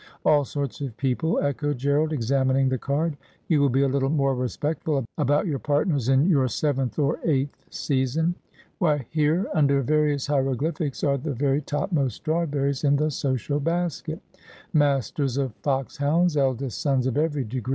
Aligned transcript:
All 0.25 0.43
sorts 0.45 0.81
of 0.81 0.97
people,' 0.97 1.37
echoed 1.43 1.77
Gerald, 1.77 2.11
examining 2.11 2.69
the 2.69 2.77
card.' 2.79 3.17
You 3.49 3.61
will 3.61 3.69
be 3.69 3.83
a 3.83 3.87
little 3.87 4.09
more 4.09 4.33
respectful 4.33 5.05
about 5.19 5.45
your 5.45 5.59
partners 5.59 6.09
in 6.09 6.25
your 6.25 6.47
seventh 6.47 6.97
or 6.97 7.19
eighth 7.23 7.67
season. 7.69 8.33
Why, 8.79 9.05
here, 9.11 9.45
under 9.53 9.83
various 9.83 10.25
hieroglyphics, 10.25 11.03
are 11.03 11.19
the 11.19 11.35
very 11.35 11.61
topmost 11.61 12.15
strawberries 12.15 12.83
in 12.83 12.95
the 12.95 13.11
social 13.11 13.59
basket— 13.59 14.19
masters 14.73 15.37
of 15.37 15.53
foxhounds, 15.61 16.35
eldest 16.35 16.81
sons 16.81 17.05
of 17.05 17.15
every 17.15 17.43
degree. 17.43 17.69